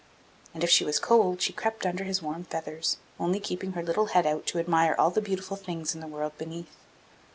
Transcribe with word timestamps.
And 0.55 0.63
if 0.63 0.71
she 0.71 0.83
was 0.83 0.99
cold 0.99 1.43
she 1.43 1.53
crept 1.53 1.85
under 1.85 2.05
his 2.05 2.23
warm 2.23 2.43
feathers, 2.45 2.97
only 3.19 3.39
keeping 3.39 3.73
her 3.73 3.83
little 3.83 4.07
head 4.07 4.25
out 4.25 4.47
to 4.47 4.57
admire 4.57 4.95
all 4.97 5.11
the 5.11 5.21
beautiful 5.21 5.55
things 5.57 5.93
in 5.93 6.01
the 6.01 6.07
world 6.07 6.35
beneath. 6.39 6.75